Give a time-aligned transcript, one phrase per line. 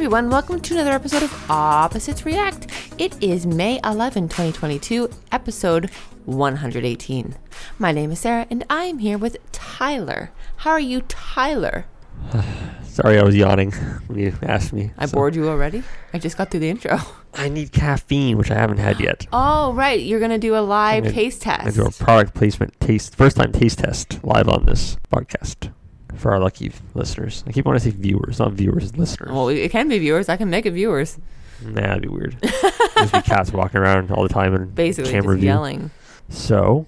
[0.00, 0.30] everyone.
[0.30, 2.68] Welcome to another episode of Opposites React.
[2.96, 5.90] It is May 11, 2022, episode
[6.24, 7.34] 118.
[7.78, 10.30] My name is Sarah, and I am here with Tyler.
[10.56, 11.84] How are you, Tyler?
[12.84, 13.72] Sorry, I was yawning
[14.06, 14.90] when you asked me.
[14.96, 15.82] I So- bored you already?
[16.14, 16.98] I just got through the intro.
[17.34, 19.26] I need caffeine, which I haven't had yet.
[19.34, 20.00] Oh, right.
[20.00, 21.76] You're going to do a live gonna- taste I test.
[21.76, 25.70] do a product placement taste, first time taste test live on this podcast
[26.16, 27.44] for our lucky listeners.
[27.46, 29.30] I keep wanting to say viewers, not viewers, listeners.
[29.32, 30.28] Well, it can be viewers.
[30.28, 31.18] I can make it viewers.
[31.62, 32.36] nah, that'd be weird.
[32.42, 35.48] Just be cats walking around all the time and Basically, camera just view.
[35.48, 35.90] yelling.
[36.28, 36.86] So,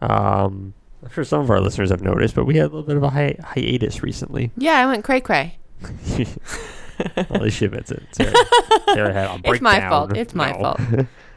[0.00, 2.96] um, I'm sure some of our listeners have noticed, but we had a little bit
[2.96, 4.50] of a hi- hiatus recently.
[4.56, 5.58] Yeah, I went cray cray.
[7.16, 8.02] At least she admits it.
[8.12, 8.32] Sarah,
[8.92, 10.16] Sarah had a It's my fault.
[10.16, 10.58] It's my No.
[10.58, 10.80] fault.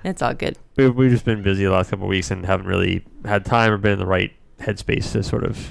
[0.04, 0.58] It's all good.
[0.78, 3.72] we, we've just been busy the last couple of weeks and haven't really had time
[3.72, 5.70] or been in the right headspace to sort of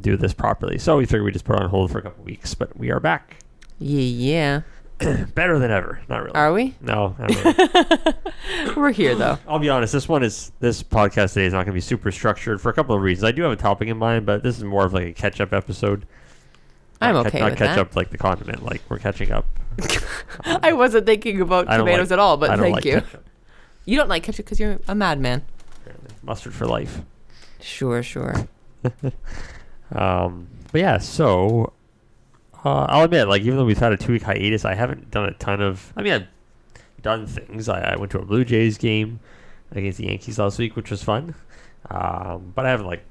[0.00, 0.78] do this properly.
[0.78, 2.90] So we figured we just put it on hold for a couple weeks, but we
[2.90, 3.36] are back.
[3.78, 4.62] Yeah.
[5.00, 5.24] Yeah.
[5.34, 6.00] Better than ever.
[6.08, 6.34] Not really.
[6.34, 6.74] Are we?
[6.80, 8.74] No, really.
[8.76, 9.38] We're here, though.
[9.48, 9.92] I'll be honest.
[9.92, 12.72] This one is this podcast today is not going to be super structured for a
[12.72, 13.24] couple of reasons.
[13.24, 15.52] I do have a topic in mind, but this is more of like a catch-up
[15.52, 16.06] episode.
[17.00, 17.78] I'm Not okay Not with catch that.
[17.80, 18.64] up like the condiment.
[18.64, 19.46] Like we're catching up.
[20.44, 23.00] I wasn't thinking about tomatoes like- at all, but thank like you.
[23.00, 23.28] ketchup.
[23.84, 25.42] You don't like ketchup because you're a madman.
[26.22, 27.00] Mustard for life.
[27.60, 28.34] Sure, sure.
[29.94, 31.72] Um, but yeah, so
[32.64, 35.26] uh, I'll admit, like even though we've had a two week hiatus, I haven't done
[35.28, 35.92] a ton of.
[35.96, 36.26] I mean, I've
[37.02, 37.68] done things.
[37.68, 39.20] I, I went to a Blue Jays game
[39.72, 41.34] against the Yankees last week, which was fun.
[41.90, 43.04] Um, but I haven't like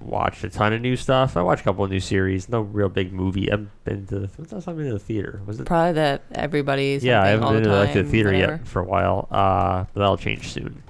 [0.00, 1.36] watched a ton of new stuff.
[1.36, 2.48] I watched a couple of new series.
[2.48, 3.50] No real big movie.
[3.50, 4.26] I've been to the.
[4.26, 5.40] When's the last time I've been to the theater?
[5.46, 5.66] Was it?
[5.66, 8.52] Probably that everybody's yeah, I haven't been the to like the theater whatever.
[8.54, 9.28] yet for a while.
[9.30, 10.82] Uh, but that'll change soon.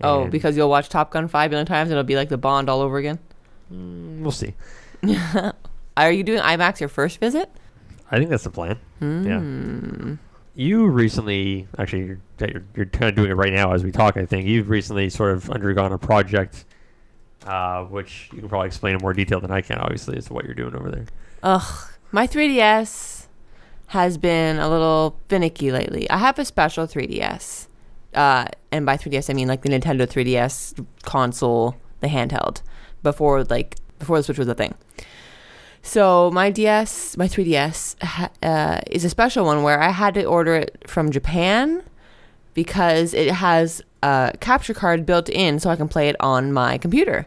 [0.00, 2.38] Oh, And, because you'll watch Top Gun five million times and it'll be like the
[2.38, 3.18] Bond all over again.
[3.72, 4.54] mm, we'll see.
[5.96, 7.50] Are you doing IMAX your first visit?
[8.10, 8.78] I think that's the plan.
[8.98, 10.14] Hmm.
[10.56, 14.16] You recently, actually, you're, you're, you're kind of doing it right now as we talk.
[14.16, 16.64] I think you've recently sort of undergone a project,
[17.44, 19.78] uh, which you can probably explain in more detail than I can.
[19.78, 21.06] Obviously, as to what you're doing over there.
[21.42, 23.26] Ugh, my 3DS
[23.88, 26.08] has been a little finicky lately.
[26.08, 27.68] I have a special 3DS.
[28.14, 32.62] Uh, and by 3DS, I mean like the Nintendo 3DS console, the handheld,
[33.02, 34.74] before like before the Switch was a thing.
[35.82, 37.96] So my DS, my 3DS,
[38.42, 41.82] uh, is a special one where I had to order it from Japan
[42.54, 46.78] because it has a capture card built in, so I can play it on my
[46.78, 47.26] computer.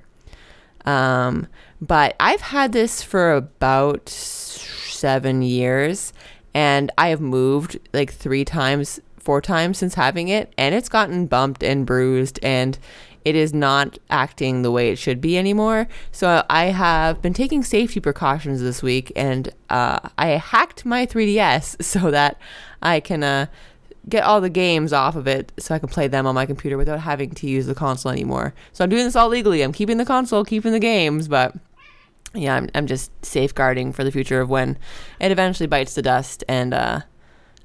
[0.86, 1.48] Um,
[1.82, 6.12] but I've had this for about seven years,
[6.54, 11.28] and I have moved like three times, four times since having it, and it's gotten
[11.28, 12.80] bumped and bruised, and
[13.28, 15.90] it is not acting the way it should be anymore.
[16.14, 21.84] So I have been taking safety precautions this week, and uh, I hacked my 3DS
[21.84, 22.40] so that
[22.82, 23.24] I can.
[23.24, 23.46] Uh,
[24.10, 26.78] get all the games off of it so I can play them on my computer
[26.78, 28.54] without having to use the console anymore.
[28.72, 29.62] So I'm doing this all legally.
[29.62, 31.54] I'm keeping the console, keeping the games, but
[32.34, 34.78] yeah, I'm, I'm just safeguarding for the future of when
[35.20, 37.02] it eventually bites the dust and uh,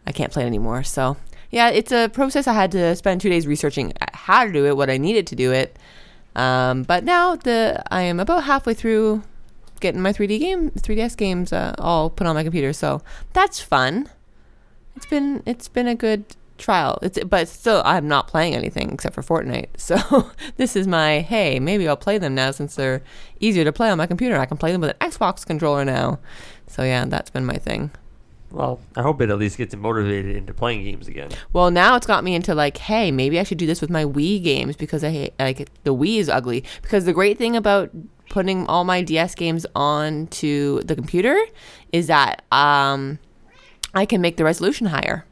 [0.05, 0.83] I can't play it anymore.
[0.83, 1.17] So
[1.53, 4.77] yeah, it's a process I had to spend two days researching how to do it,
[4.77, 5.77] what I needed to do it.
[6.35, 9.23] Um, but now the I am about halfway through
[9.79, 12.73] getting my 3D game, 3DS games uh, all put on my computer.
[12.73, 13.03] So
[13.33, 14.09] that's fun
[14.97, 16.25] it's been it's been a good
[16.59, 16.99] trial.
[17.03, 19.69] It's but still I'm not playing anything except for Fortnite.
[19.79, 23.03] So this is my hey, maybe I'll play them now since they're
[23.41, 24.37] easier to play on my computer.
[24.37, 26.19] I can play them with an Xbox controller now.
[26.67, 27.91] So yeah, that's been my thing.
[28.53, 31.31] Well, I hope it at least gets you motivated into playing games again.
[31.55, 34.05] Well, now it's got me into like, hey, maybe I should do this with my
[34.05, 36.63] Wii games because I hate like the Wii is ugly.
[36.83, 37.91] Because the great thing about
[38.29, 41.39] putting all my DS games onto the computer
[41.93, 43.19] is that um,
[43.95, 45.25] I can make the resolution higher.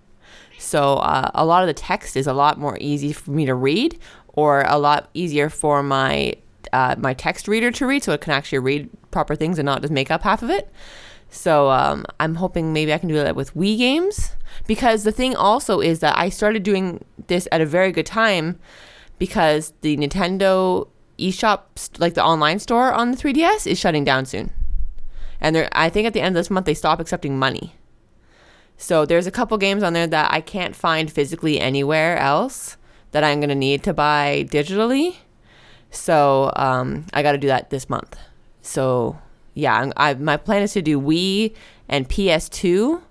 [0.58, 3.54] So uh, a lot of the text is a lot more easy for me to
[3.54, 6.34] read, or a lot easier for my
[6.72, 9.80] uh, my text reader to read, so it can actually read proper things and not
[9.80, 10.70] just make up half of it.
[11.30, 14.32] So um, I'm hoping maybe I can do that with Wii games.
[14.66, 18.58] Because the thing also is that I started doing this at a very good time
[19.18, 20.88] because the Nintendo
[21.18, 24.52] eShop, like the online store on the 3DS, is shutting down soon.
[25.40, 27.74] And they're, I think at the end of this month they stop accepting money.
[28.76, 32.76] So there's a couple games on there that I can't find physically anywhere else
[33.12, 35.16] that I'm gonna need to buy digitally.
[35.90, 38.16] So um, I got to do that this month.
[38.62, 39.18] So
[39.60, 41.54] yeah, I'm, I, my plan is to do Wii
[41.88, 43.02] and PS2.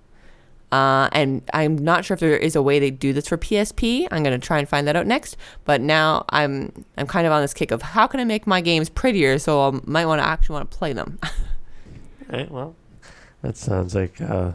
[0.71, 4.07] Uh, and I'm not sure if there is a way they do this for PSP.
[4.11, 5.35] I'm gonna try and find that out next.
[5.65, 8.61] But now I'm I'm kind of on this kick of how can I make my
[8.61, 11.19] games prettier so I might want to actually want to play them.
[12.31, 12.75] Right, well,
[13.41, 14.51] that sounds like uh,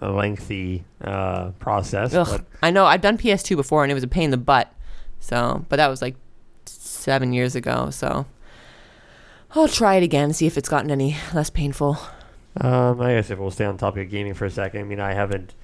[0.00, 2.14] a lengthy uh, process.
[2.14, 4.72] Ugh, I know I've done PS2 before and it was a pain in the butt.
[5.20, 6.16] So, but that was like
[6.64, 7.90] seven years ago.
[7.90, 8.24] So
[9.52, 11.98] I'll try it again, see if it's gotten any less painful.
[12.60, 15.00] Um, I guess if we'll stay on topic of gaming for a second, I mean,
[15.00, 15.54] I haven't.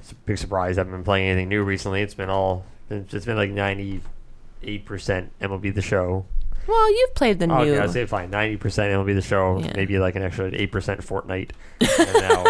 [0.00, 0.78] It's a big surprise.
[0.78, 2.02] I haven't been playing anything new recently.
[2.02, 2.64] It's been all.
[2.90, 6.26] It's been like ninety-eight percent MLB the Show.
[6.68, 7.72] Well, you've played the Oh, new.
[7.74, 8.30] okay, I'd say fine.
[8.30, 9.58] Ninety percent MLB the Show.
[9.58, 9.72] Yeah.
[9.74, 11.50] Maybe like an extra eight percent Fortnite.
[11.80, 12.44] and now,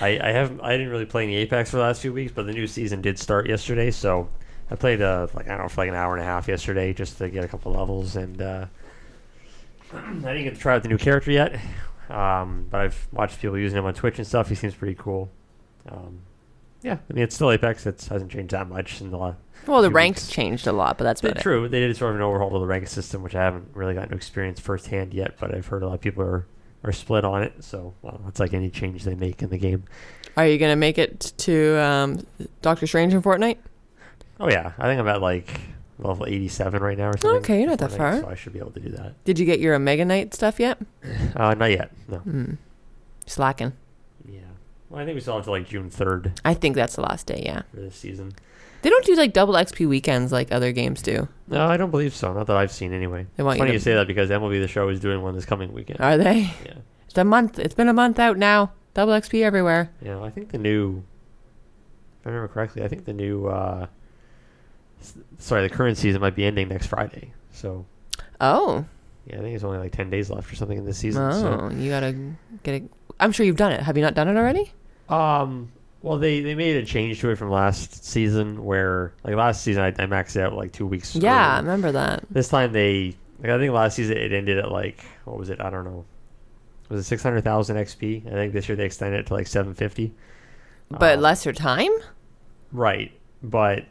[0.00, 0.60] I I haven't.
[0.60, 3.00] I didn't really play any Apex for the last few weeks, but the new season
[3.00, 3.90] did start yesterday.
[3.90, 4.28] So
[4.70, 6.92] I played uh like I don't know for like an hour and a half yesterday
[6.92, 8.66] just to get a couple levels, and uh,
[9.94, 11.58] I didn't get to try out the new character yet.
[12.10, 14.48] Um, but I've watched people using him on Twitch and stuff.
[14.48, 15.30] He seems pretty cool.
[15.88, 16.20] Um,
[16.82, 17.86] yeah, I mean it's still Apex.
[17.86, 19.38] It hasn't changed that much in the last.
[19.66, 20.32] well, the ranks weeks.
[20.32, 21.42] changed a lot, but that's about it.
[21.42, 23.94] True, they did sort of an overhaul to the rank system, which I haven't really
[23.94, 25.34] gotten to experience firsthand yet.
[25.40, 26.46] But I've heard a lot of people are,
[26.84, 27.64] are split on it.
[27.64, 29.84] So well, it's like any change they make in the game.
[30.36, 32.26] Are you gonna make it to um,
[32.62, 33.58] Doctor Strange in Fortnite?
[34.38, 35.60] Oh yeah, I think I'm at like
[35.98, 37.38] level 87 right now or something.
[37.40, 38.20] Okay, you're not that far.
[38.20, 39.22] So I should be able to do that.
[39.24, 40.78] Did you get your Omega Knight stuff yet?
[41.36, 41.90] Uh, not yet.
[42.08, 42.18] No.
[42.18, 42.54] Hmm.
[43.26, 43.72] Slacking.
[44.28, 44.40] Yeah.
[44.90, 47.26] Well, I think we still have to like June 3rd I think that's the last
[47.26, 47.42] day.
[47.44, 47.62] Yeah.
[47.72, 48.32] for this season.
[48.82, 51.28] They don't do like double XP weekends like other games do.
[51.48, 52.32] No, I don't believe so.
[52.32, 53.26] Not that I've seen anyway.
[53.36, 55.20] They want It's you funny to- you say that because MLB the Show is doing
[55.22, 56.00] one this coming weekend.
[56.00, 56.40] Are they?
[56.64, 56.74] yeah.
[57.06, 57.58] It's a month.
[57.58, 58.72] It's been a month out now.
[58.94, 59.90] Double XP everywhere.
[60.02, 61.02] Yeah, I think the new,
[62.20, 63.86] if I remember correctly, I think the new, uh,
[65.38, 67.32] sorry, the current season might be ending next Friday.
[67.52, 67.84] So,
[68.40, 68.84] Oh.
[69.26, 71.22] yeah, I think it's only like 10 days left or something in this season.
[71.22, 72.14] Oh, you gotta
[72.62, 72.90] get it.
[73.20, 73.80] I'm sure you've done it.
[73.80, 74.72] Have you not done it already?
[75.08, 75.72] Um,
[76.02, 79.82] well, they, they made a change to it from last season where, like last season,
[79.82, 81.16] I, I maxed it out like two weeks.
[81.16, 82.24] Yeah, I remember that.
[82.30, 85.60] This time they, like, I think last season it ended at like, what was it?
[85.60, 86.04] I don't know.
[86.88, 88.26] Was it 600,000 XP?
[88.28, 90.14] I think this year they extended it to like 750.
[90.90, 91.90] But Um, lesser time?
[92.72, 93.12] Right,
[93.42, 93.84] but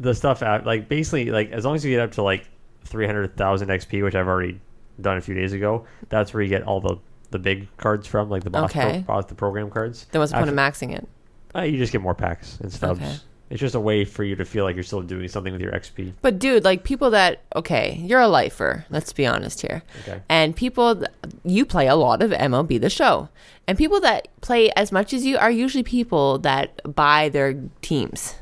[0.00, 2.48] the stuff out like basically like as long as you get up to like
[2.84, 4.60] three hundred thousand XP, which I've already
[5.00, 6.98] done a few days ago, that's where you get all the
[7.30, 10.06] the big cards from, like the boss, pro- boss the program cards.
[10.12, 11.08] Then what's the point of maxing it?
[11.54, 13.00] Uh, you just get more packs and stubs.
[13.00, 13.16] Okay.
[13.50, 15.72] It's just a way for you to feel like you're still doing something with your
[15.72, 16.14] XP.
[16.22, 18.86] But dude, like people that okay, you're a lifer.
[18.88, 19.82] Let's be honest here.
[20.02, 20.22] Okay.
[20.30, 21.10] And people, th-
[21.44, 23.28] you play a lot of MLB the Show,
[23.66, 28.36] and people that play as much as you are usually people that buy their teams,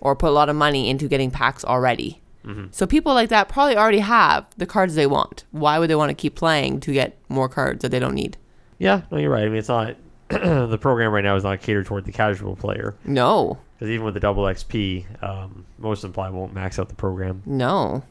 [0.00, 2.20] or put a lot of money into getting packs already.
[2.44, 2.66] Mm-hmm.
[2.70, 5.44] So people like that probably already have the cards they want.
[5.50, 8.36] Why would they want to keep playing to get more cards that they don't need?
[8.78, 9.44] Yeah, no, you're right.
[9.44, 9.96] I mean, it's not
[10.28, 14.14] the program right now is not catered toward the casual player No, because even with
[14.14, 17.42] the double XP, um, most of them probably won't max out the program.
[17.46, 18.04] no.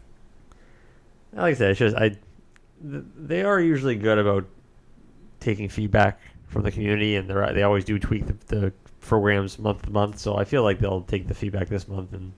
[1.34, 2.10] like I said, it's just I.
[2.10, 2.20] th-
[2.82, 4.46] They are usually good about
[5.40, 8.74] taking feedback from the community, and they they always do tweak the, the
[9.08, 10.20] programs month to month.
[10.20, 12.34] So I feel like they'll take the feedback this month and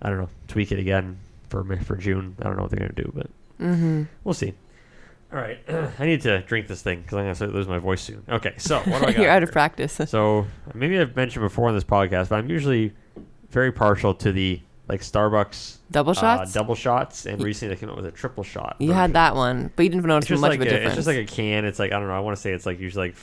[0.00, 2.36] I don't know tweak it again for for June.
[2.40, 3.28] I don't know what they're gonna do, but
[3.60, 4.02] Mm-hmm.
[4.24, 4.54] we'll see.
[5.32, 5.58] All right,
[5.98, 8.22] I need to drink this thing because I'm gonna start lose my voice soon.
[8.28, 9.18] Okay, so what do I got?
[9.18, 10.00] You're out of practice.
[10.10, 12.92] So maybe I've mentioned before on this podcast, but I'm usually
[13.50, 16.50] very partial to the like Starbucks Double shots.
[16.54, 18.76] uh, double shots, and recently they came out with a triple shot.
[18.80, 18.96] you version.
[19.00, 20.86] had that one, but you didn't notice much like of a, a, difference.
[20.88, 21.64] it's just like a can.
[21.64, 22.14] It's like I don't know.
[22.16, 23.16] I want to say it's like usually like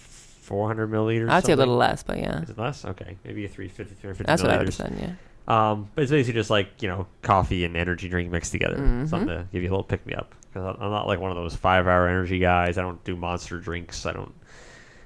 [0.50, 1.30] 400 milliliters.
[1.30, 2.84] I'd say a little less, but yeah, Is it less?
[2.84, 5.00] Okay, maybe a 350, 350 that's what I would have milliliters.
[5.00, 5.16] said.
[5.48, 5.72] Yeah.
[5.72, 9.08] Um, but it's basically just like you know coffee and energy drink mixed together, Mhm.
[9.10, 10.34] something to give you a little pick me up.
[10.52, 12.78] Because I'm not like one of those five hour energy guys.
[12.80, 14.06] I don't do monster drinks.
[14.08, 14.34] I don't.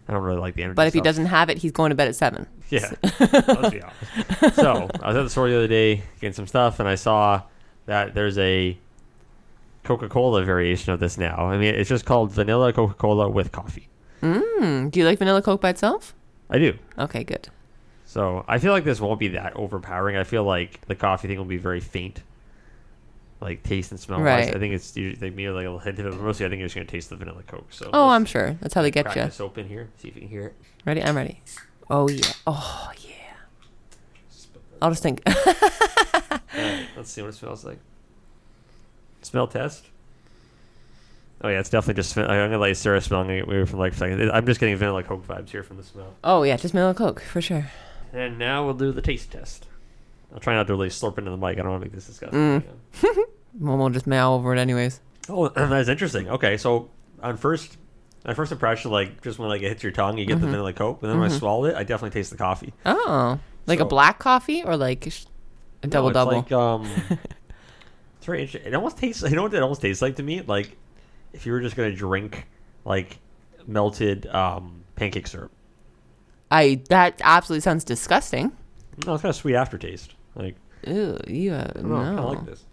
[0.08, 0.76] I don't really like the energy.
[0.76, 1.04] But if he stuff.
[1.06, 2.46] doesn't have it, he's going to bed at seven.
[2.70, 2.92] Yeah.
[3.20, 4.56] Let's be honest.
[4.56, 7.42] So I was at the store the other day getting some stuff, and I saw
[7.86, 8.78] that there's a
[9.84, 11.46] Coca-Cola variation of this now.
[11.48, 13.88] I mean, it's just called vanilla Coca-Cola with coffee.
[14.24, 16.14] Mm, do you like vanilla Coke by itself?
[16.50, 16.78] I do.
[16.98, 17.50] Okay, good.
[18.06, 20.16] So I feel like this won't be that overpowering.
[20.18, 22.22] I feel like the coffee thing will be very faint,
[23.42, 24.22] like taste and smell.
[24.22, 24.50] wise.
[24.50, 26.12] I think it's usually like maybe like a little hint of it.
[26.12, 27.68] But mostly, I think you're just gonna taste the vanilla Coke.
[27.72, 28.54] So Oh, I'm sure.
[28.62, 29.24] That's how they get you.
[29.24, 29.90] this open here.
[29.98, 30.56] See if you can hear it.
[30.86, 31.04] Ready?
[31.04, 31.42] I'm ready.
[31.90, 32.32] Oh yeah.
[32.48, 33.10] Oh yeah.
[34.82, 35.22] I'll just think.
[35.28, 37.80] Alright, let's see what it smells like.
[39.22, 39.86] Smell test.
[41.44, 42.18] Oh yeah, it's definitely just.
[42.18, 43.20] I'm gonna let Sarah smell.
[43.22, 44.32] I'm gonna get weird from like a second.
[44.32, 46.14] I'm just getting vanilla Coke vibes here from the smell.
[46.24, 47.70] oh yeah, just vanilla Coke for sure.
[48.14, 49.68] And now we'll do the taste test.
[50.34, 51.58] I'll try not to really slurp into the mic.
[51.60, 52.62] I don't want to make this disgusting.
[53.04, 53.18] Mm.
[53.60, 55.00] Mom will just mail over it anyways.
[55.30, 56.30] Oh, that's interesting.
[56.30, 56.90] Okay, so
[57.22, 57.78] on first,
[58.26, 60.52] my first impression, like just when like it hits your tongue, you get the Mhm.
[60.52, 61.40] vanilla Coke, but then when I Mhm.
[61.40, 62.74] swallowed it, I definitely taste the coffee.
[62.86, 65.26] Oh, like a black coffee or like sh-
[65.82, 66.32] a No, double it's double.
[66.38, 66.86] Like, um,
[68.18, 68.72] it's very interesting.
[68.72, 69.24] It almost tastes.
[69.24, 70.42] You know what it almost tastes like to me?
[70.42, 70.78] Like
[71.34, 72.48] if you were just gonna drink
[72.86, 73.20] like
[73.68, 75.52] melted um, pancake syrup.
[76.52, 78.52] I that absolutely sounds disgusting.
[79.06, 80.14] No, it's got a sweet aftertaste.
[80.36, 82.64] Like, Ew, you uh, I know, I like this.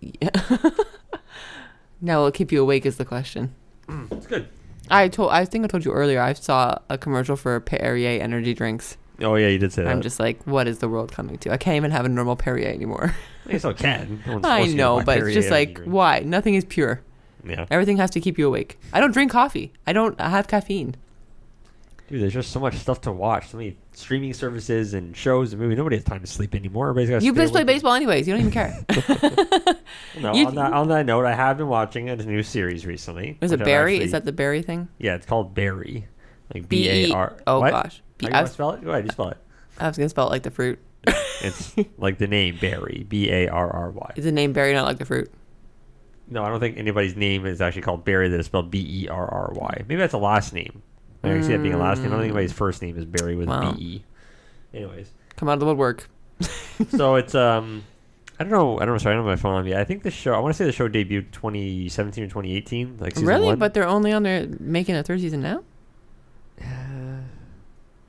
[0.00, 0.30] Yeah.
[2.00, 3.54] now will keep you awake is the question.
[4.10, 4.48] It's good.
[4.90, 8.54] I told I think I told you earlier I saw a commercial for Perrier energy
[8.54, 8.96] drinks.
[9.20, 9.90] Oh yeah, you did say that.
[9.90, 11.52] I'm just like, what is the world coming to?
[11.52, 13.14] I can't even have a normal Perrier anymore.
[13.48, 14.22] You still can.
[14.26, 15.92] No I forcing you to know, but it's just like, drink.
[15.92, 16.20] why?
[16.20, 17.00] Nothing is pure.
[17.48, 18.78] Yeah, Everything has to keep you awake.
[18.92, 19.72] I don't drink coffee.
[19.86, 20.96] I don't have caffeine.
[22.08, 22.22] dude.
[22.22, 23.48] There's just so much stuff to watch.
[23.50, 25.76] So many streaming services and shows and movies.
[25.78, 26.90] Nobody has time to sleep anymore.
[26.90, 27.22] Everybody's got.
[27.22, 28.26] You just play baseball anyways.
[28.28, 28.84] You don't even care.
[30.20, 33.38] No, You- on that on that note, I have been watching a new series recently.
[33.40, 33.94] Is it Barry?
[33.94, 34.88] actually- Is that the Barry thing?
[34.98, 36.06] Yeah, it's called Barry.
[36.54, 36.88] Like B.
[36.88, 37.36] A R.
[37.46, 37.70] Oh what?
[37.70, 38.02] gosh.
[38.18, 38.82] B- How I you spell it?
[38.84, 39.36] Go ahead, you spell it.
[39.78, 40.78] I was gonna spell it like the fruit.
[41.42, 43.04] It's like the name Barry.
[43.08, 44.12] B A R R Y.
[44.16, 45.30] Is the name Barry not like the fruit?
[46.28, 48.28] No, I don't think anybody's name is actually called Barry.
[48.28, 49.84] That is spelled B E R R Y.
[49.86, 50.82] Maybe that's a last name.
[51.22, 52.08] I can see that being a last name.
[52.08, 53.72] I don't think anybody's first name is Barry with Wow.
[53.72, 54.04] B E.
[54.74, 56.08] Anyways, Come out of the woodwork.
[56.90, 57.84] so it's um,
[58.38, 58.76] I don't know.
[58.78, 58.98] I don't know.
[58.98, 59.74] Sorry, I don't have my phone on me.
[59.74, 60.34] I think the show.
[60.34, 62.98] I want to say the show debuted 2017 or 2018.
[62.98, 63.46] Like season really?
[63.46, 63.58] one.
[63.58, 65.62] But they're only on there making a third season now.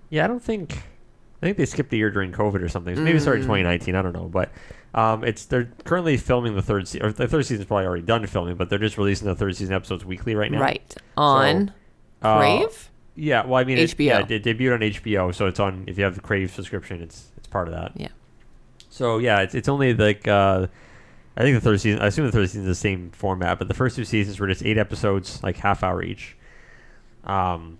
[0.09, 0.81] Yeah, I don't think.
[1.41, 2.95] I think they skipped a year during COVID or something.
[2.95, 3.47] So maybe it started Mm.
[3.47, 3.95] 2019.
[3.95, 4.51] I don't know, but
[4.95, 7.13] um, it's they're currently filming the third season.
[7.15, 10.03] The third season's probably already done filming, but they're just releasing the third season episodes
[10.03, 10.59] weekly right now.
[10.61, 11.71] Right on
[12.21, 12.89] Uh, Crave.
[13.15, 14.05] Yeah, well, I mean, it, HBO.
[14.05, 15.83] yeah, it debuted on HBO, so it's on.
[15.87, 17.91] If you have the Crave subscription, it's it's part of that.
[17.95, 18.07] Yeah.
[18.89, 20.65] So yeah, it's it's only like uh,
[21.35, 21.99] I think the third season.
[22.01, 24.47] I assume the third season is the same format, but the first two seasons were
[24.47, 26.35] just eight episodes, like half hour each.
[27.23, 27.77] Um,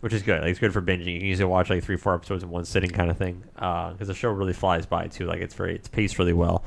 [0.00, 0.40] which is good.
[0.42, 1.14] Like it's good for binging.
[1.14, 3.42] You can usually watch like three, four episodes in one sitting, kind of thing.
[3.54, 5.26] Because the show really flies by too.
[5.26, 6.64] Like it's very, it's paced really well.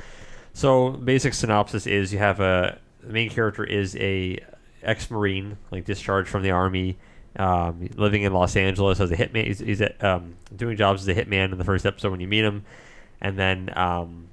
[0.54, 4.38] So basic synopsis is you have a the main character is a
[4.84, 6.98] ex-marine, like discharged from the army,
[7.38, 9.48] um, living in Los Angeles as a hitman.
[9.48, 12.28] He's, he's a, um, doing jobs as a hitman in the first episode when you
[12.28, 12.66] meet him,
[13.22, 14.28] and then um,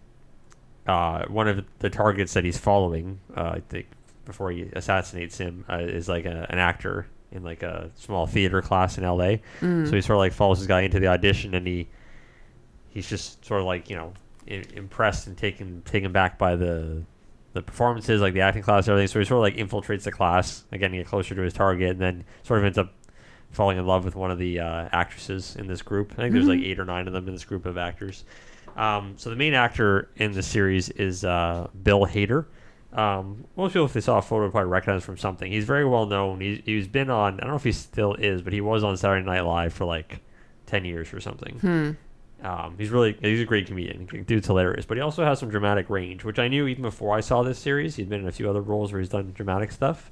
[0.86, 3.86] uh, one of the targets that he's following, uh, I think,
[4.24, 8.62] before he assassinates him, uh, is like a, an actor in like a small theater
[8.62, 9.42] class in L.A.
[9.60, 9.88] Mm.
[9.88, 11.88] So he sort of like follows this guy into the audition, and he
[12.88, 14.12] he's just sort of like you know
[14.48, 17.02] I- impressed and taken taken back by the
[17.54, 19.08] the performances, like the acting class, and everything.
[19.08, 21.90] So he sort of like infiltrates the class, again, to get closer to his target,
[21.90, 22.92] and then sort of ends up
[23.50, 26.12] falling in love with one of the uh, actresses in this group.
[26.12, 28.24] I think there's like eight or nine of them in this group of actors.
[28.76, 32.46] Um, so the main actor in the series is uh, Bill Hader.
[32.98, 35.52] Um, most people, if they saw a photo, would probably recognize him from something.
[35.52, 36.40] He's very well known.
[36.40, 38.96] He's, he's been on, I don't know if he still is, but he was on
[38.96, 40.18] Saturday Night Live for like
[40.66, 41.60] 10 years or something.
[41.60, 41.90] Hmm.
[42.44, 44.06] Um, he's really he's a great comedian.
[44.26, 47.20] Dude's hilarious, but he also has some dramatic range, which I knew even before I
[47.20, 47.96] saw this series.
[47.96, 50.10] He'd been in a few other roles where he's done dramatic stuff.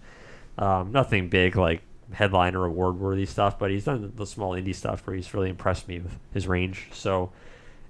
[0.59, 4.75] Um, nothing big like headline or award worthy stuff, but he's done the small indie
[4.75, 6.89] stuff where he's really impressed me with his range.
[6.93, 7.33] So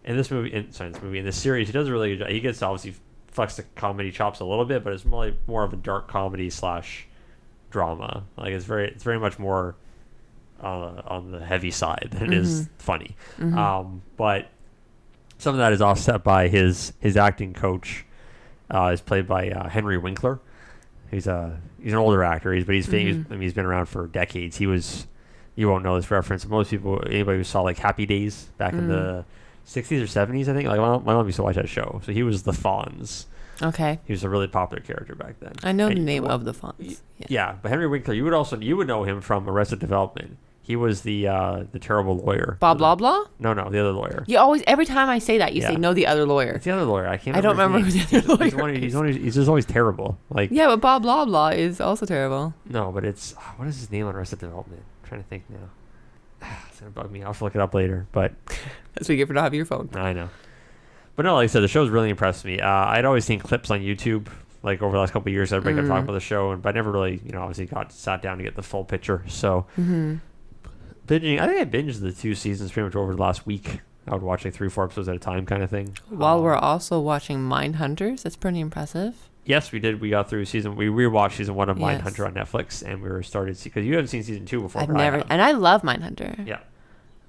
[0.05, 2.11] in this movie, in, sorry, in this movie, in this series, he does a really
[2.11, 2.29] good job.
[2.29, 2.95] He gets obviously
[3.37, 6.09] flex the comedy chops a little bit, but it's more like, more of a dark
[6.09, 7.07] comedy slash
[7.71, 8.25] drama.
[8.39, 9.77] Like it's very it's very much more
[10.63, 13.15] uh, on the heavy side than it is funny.
[13.59, 14.49] Um, but
[15.37, 18.05] some of that is offset by his his acting coach.
[18.69, 20.41] Uh, is played by uh, Henry Winkler.
[21.11, 22.53] He's a he's an older actor.
[22.55, 23.25] He's but he's famous.
[23.29, 24.57] I mean, he's been around for decades.
[24.57, 25.07] He was
[25.55, 26.47] you won't know this reference.
[26.47, 29.25] Most people, anybody who saw like Happy Days back in the
[29.67, 30.69] '60s or '70s, I think.
[30.69, 32.01] Like my mom, my mom used to watch that show.
[32.05, 33.27] So he was the Fonz.
[33.63, 34.01] Okay.
[34.05, 35.53] He was a really popular character back then.
[35.63, 37.03] I know the name well, of the fonts.
[37.19, 37.27] Yeah.
[37.31, 40.37] yeah, but Henry Winkler, you would also you would know him from Arrested Development.
[40.61, 42.57] He was the uh, the terrible lawyer.
[42.61, 43.25] Bob blah blah.
[43.39, 44.25] No, no, the other lawyer.
[44.27, 46.53] You always every time I say that you say no the other lawyer.
[46.55, 47.07] It's the other lawyer.
[47.07, 47.37] I can't.
[47.37, 48.97] I don't remember the other He's lawyer one- He's, is.
[48.97, 50.19] one- he's just always terrible.
[50.29, 52.53] Like Yeah, but Bob blah blah is also terrible.
[52.69, 54.83] no, but it's ah, what is his name on Arrested Development?
[55.03, 55.71] I'm trying to think now.
[56.71, 57.21] It's gonna bug me.
[57.23, 58.07] I'll have to look it up later.
[58.13, 58.33] But
[58.95, 59.89] That's what you get for not having your phone.
[59.95, 60.29] I know.
[61.17, 62.61] But no, like I said, the show's really impressed me.
[62.61, 64.27] Uh, I'd always seen clips on YouTube,
[64.63, 65.53] like over the last couple of years.
[65.53, 65.89] Everybody kept Mm.
[65.89, 68.37] talking about the show, and but I never really, you know, obviously got sat down
[68.39, 69.23] to get the full picture.
[69.27, 70.17] So Mm-hmm.
[71.07, 73.81] binging, I think I binged the two seasons pretty much over the last week.
[74.09, 75.97] I would watch like three, four episodes at a time, kind of thing.
[76.11, 79.15] While Um, we're also watching Mind Hunters, that's pretty impressive.
[79.47, 80.01] Yes, we did.
[80.01, 80.77] We got through season.
[80.77, 82.03] We rewatched season one of Yes.
[82.03, 84.83] Mindhunter on Netflix, and we were started because you haven't seen season two before.
[84.83, 86.47] I've but I never, and I love Mindhunter.
[86.47, 86.59] Yeah.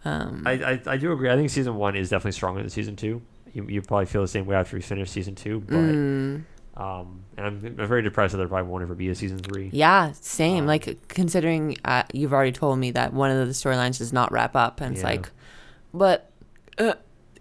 [0.05, 1.29] Um, I, I I do agree.
[1.29, 3.21] I think season one is definitely stronger than season two.
[3.53, 6.43] You, you probably feel the same way after we finish season two, but mm,
[6.75, 9.69] um, and I'm, I'm very depressed that there probably won't ever be a season three.
[9.74, 10.62] yeah, same.
[10.63, 14.31] Um, like considering uh, you've already told me that one of the storylines does not
[14.31, 15.29] wrap up, and it's like,
[15.93, 16.29] but
[16.77, 16.93] uh,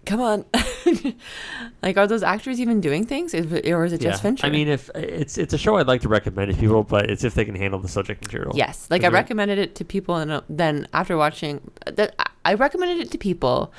[0.06, 0.44] come on,
[1.82, 4.46] like, are those actors even doing things, Is or is it just Fincher?
[4.46, 7.24] I mean, if it's it's a show I'd like to recommend to people, but it's
[7.24, 8.52] if they can handle the subject material.
[8.54, 13.10] yes, like I recommended it to people, and then after watching, that I- recommended it
[13.12, 13.72] to people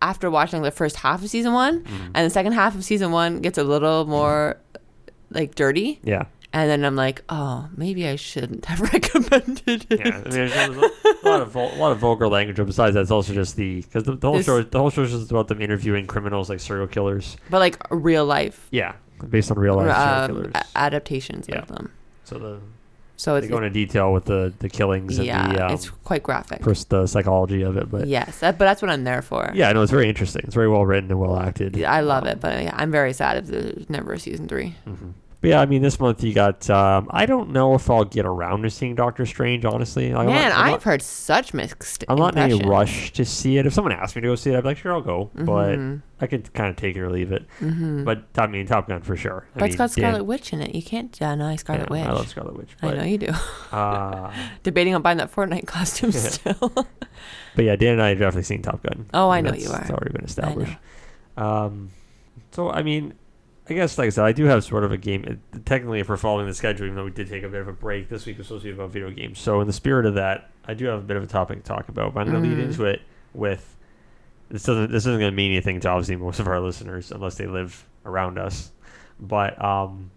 [0.00, 2.10] after watching the first half of season one, Mhm.
[2.14, 4.58] and the second half of season one gets a little more
[5.30, 6.24] like dirty, Yeah.
[6.54, 10.00] And then I'm like, oh, maybe I shouldn't have recommended it.
[10.00, 12.56] Yeah, I mean, there's, a lot of vul- a lot of vulgar language.
[12.56, 14.90] But besides that, it's also just the because the, the whole This- show the whole
[14.90, 17.36] show is just about them interviewing criminals like serial killers.
[17.50, 18.94] But like real life Yeah,
[19.28, 20.52] based on real life serial um, killers.
[20.54, 21.58] a- adaptations Yeah.
[21.58, 21.90] of them.
[22.24, 22.60] so the
[23.16, 25.90] So they it's go into detail with the the killings yeah, and the um, it's
[25.90, 26.60] quite graphic.
[26.62, 27.90] pers- the psychology of it.
[27.90, 29.50] But yes, that, but that's what I'm there for.
[29.54, 30.42] yeah, I know it's very interesting.
[30.44, 31.76] It's very well written and well acted.
[31.76, 34.46] Yeah, I love Um, it, but yeah, I'm very sad if there's never a season
[34.48, 34.74] three.
[34.86, 35.12] mhm.
[35.44, 36.70] But yeah, I mean, this month you got.
[36.70, 39.66] Um, I don't know if I'll get around to seeing Doctor Strange.
[39.66, 42.02] Honestly, Like, Man, I've not- heard such mixed.
[42.08, 42.70] I'm not in any impressions.
[42.70, 43.66] rush to see it.
[43.66, 45.30] If someone asked me to go see it, I'd be like, sure, I'll go.
[45.34, 47.44] But Mhm, I could kind of take it or leave it.
[47.60, 48.06] mhm.
[48.06, 49.46] But I mean, Top Gun for sure.
[49.54, 50.74] I But it's mean, got Scarlet Dan- Witch in it.
[50.74, 52.06] You can't deny Scarlet yeah, Witch.
[52.08, 52.70] I love Scarlet Witch.
[52.82, 53.32] I know you do.
[53.70, 54.30] uh,
[54.62, 56.20] Debating on buying that Fortnite costume Yeah.
[56.20, 56.72] still.
[57.54, 59.10] but yeah, Dan and I have definitely seen Top Gun.
[59.12, 59.82] Oh, I know you are.
[59.82, 60.76] It's already been I established.
[61.36, 61.90] Um,
[62.52, 63.12] so I mean,
[63.68, 65.40] I guess like I said, I do have sort of a game.
[65.64, 67.72] Technically, if we're following the schedule, even though we did take a bit of a
[67.72, 69.38] break, this week was supposed to be about video games.
[69.38, 71.64] So in the spirit of that, I do have a bit of a topic to
[71.64, 72.12] talk about.
[72.12, 72.64] But I'm going to lead Mhm.
[72.68, 73.00] into it
[73.32, 73.74] with
[74.50, 77.36] this doesn't this isn't going to mean anything to obviously most of our listeners unless
[77.36, 78.70] they live around us.
[79.18, 80.10] But um,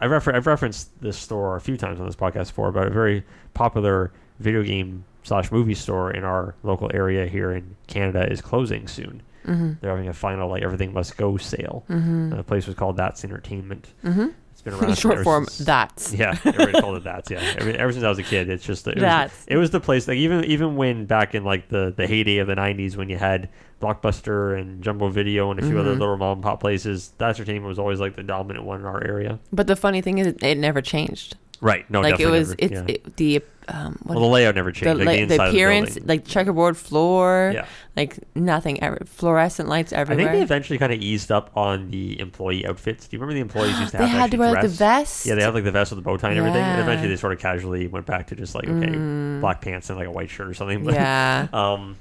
[0.00, 2.90] I refer I've referenced this store a few times on this podcast before, but a
[2.90, 8.40] very popular video game slash movie store in our local area here in Canada is
[8.40, 9.22] closing soon.
[9.48, 11.84] Hmm They're having a final like everything must go sale.
[11.88, 13.88] hmm The place was called That's Entertainment.
[14.02, 15.44] hmm It's been around Short form.
[15.46, 16.12] since- That's.
[16.12, 17.30] Yeah, everybody called it That's.
[17.30, 19.44] Yeah, Every, ever since I was a kid, it's just it was, That's.
[19.46, 20.06] it was the place.
[20.08, 23.16] Like even even when back in like the the heyday of the '90s, when you
[23.16, 23.48] had
[23.80, 26.00] Blockbuster and Jumbo Video and a few other Mhm.
[26.00, 29.02] little mom and pop places, That's Entertainment was always like the dominant one in our
[29.04, 29.38] area.
[29.52, 31.36] But the funny thing is, it, it never changed.
[31.60, 31.88] Right.
[31.90, 32.56] No, like it was, never.
[32.58, 32.94] it's yeah.
[32.94, 35.04] it, the um, what well, the layout never the, changed.
[35.04, 37.66] like, the, the appearance, of the like checkerboard floor, yeah.
[37.96, 40.28] like nothing ever, fluorescent lights everywhere.
[40.28, 43.08] I think they eventually kind of eased up on the employee outfits.
[43.08, 44.06] Do you remember the employees used to have?
[44.06, 45.26] they had to wear like the vest.
[45.26, 46.62] Yeah, they had like the vest with the bow tie and everything.
[46.62, 49.40] And eventually they sort of casually went back to just like, okay, Mm.
[49.40, 50.84] black pants and like a white shirt or something.
[50.84, 51.48] But, Yeah.
[51.52, 51.96] um,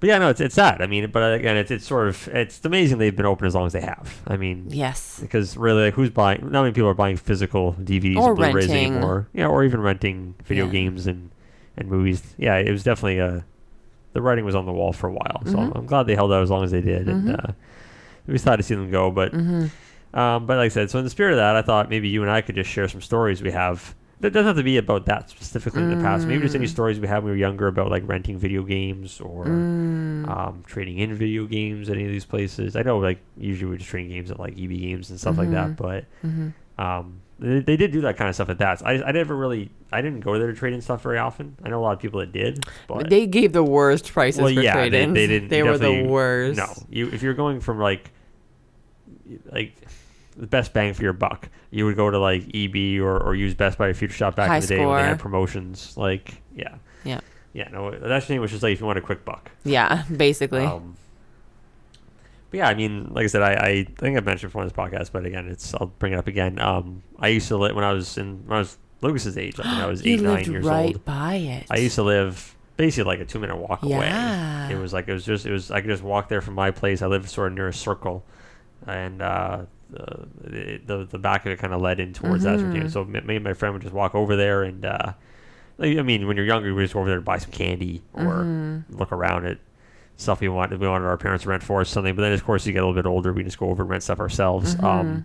[0.00, 0.82] but yeah, no, it's it's sad.
[0.82, 3.66] I mean, but again, it's it's sort of it's amazing they've been open as long
[3.66, 4.20] as they have.
[4.26, 5.18] I mean, yes.
[5.20, 6.40] because really, like, who's buying?
[6.50, 8.92] Not many people are buying physical DVDs Or and Blu-rays renting.
[8.92, 9.28] anymore.
[9.34, 10.72] Yeah, or even renting video Yeah.
[10.72, 11.30] games and
[11.76, 12.34] and movies.
[12.38, 13.44] Yeah, it was definitely a.
[14.12, 15.76] The writing was on the wall for a while, so I'm, Mhm.
[15.76, 17.44] I'm glad they held out as long as they did, and Mhm.
[17.48, 17.52] uh,
[18.26, 19.10] it was sad to see them go.
[19.10, 19.66] But hmm
[20.12, 22.22] um, but like I said, so in the spirit of that, I thought maybe you
[22.22, 23.94] and I could just share some stories we have.
[24.20, 26.26] That doesn't have to be about that specifically in the past.
[26.26, 26.70] Maybe just any Mm.
[26.70, 30.28] stories we had when we were younger about like renting video games or Mm.
[30.28, 32.76] um, trading in video games at any of these places.
[32.76, 35.50] I know like usually we just trade games at like EB Games and stuff like
[35.52, 35.76] that, Mhm.
[35.76, 38.82] but hmm um, they, they did do that kind of stuff at that.
[38.84, 41.56] I, I never really I didn't go there to trade in stuff very often.
[41.64, 44.52] I know a lot of people that did, but They gave the worst prices Well,
[44.52, 45.14] for yeah, they- trade-ins.
[45.14, 46.58] they didn't- They were the worst.
[46.58, 48.10] no, you if you're going from like
[49.50, 49.74] like
[50.36, 53.54] the best bang for your buck, you would go to like EB or, or use
[53.54, 55.96] Best Buy or Future Shop back High in the day when they had promotions.
[55.96, 57.20] Like yeah, Yeah.
[57.52, 57.68] yeah.
[57.72, 59.50] No, that's the thing was just like if you want a quick buck.
[59.64, 60.64] Yeah, basically.
[60.64, 60.96] Um,
[62.50, 64.76] but yeah, I mean, like I said, I, I think I've mentioned before on this
[64.76, 66.58] podcast, but again, it's I'll bring it up again.
[66.58, 69.66] Um, I used to live when I was in when I was Lucas's age, like
[69.66, 71.04] when I was eight, nine years right old.
[71.04, 71.66] by it.
[71.70, 74.66] I used to live basically like a two minute walk Yeah.
[74.66, 74.74] away.
[74.74, 76.72] It was like it was just it was I could just walk there from my
[76.72, 77.02] place.
[77.02, 78.24] I lived sort of near a circle,
[78.84, 82.58] and uh, the, the the the back of it kind of led in towards that.
[82.58, 82.82] sort of thing.
[82.84, 82.90] Mhm.
[82.92, 85.12] So me me and my friend would just walk over there, and uh,
[85.78, 88.02] like, I mean, when you're younger, we just go over there to buy some candy
[88.14, 88.84] or Mhm.
[88.90, 89.58] look around at
[90.16, 92.14] stuff we wanted we wanted our parents to rent for us something.
[92.14, 93.90] But then of course you get a little bit older, we just go over and
[93.90, 94.76] rent stuff ourselves.
[94.76, 94.84] Mhm.
[94.84, 95.24] Um,